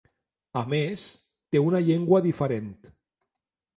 A 0.61 0.61
més, 0.71 1.03
té 1.55 1.63
una 1.67 1.81
llengua 1.89 2.23
diferent. 2.29 2.77